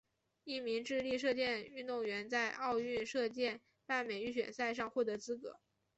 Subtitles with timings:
[0.45, 5.59] 一名智利射箭运动员在奥运射箭泛美预选赛上获得资格。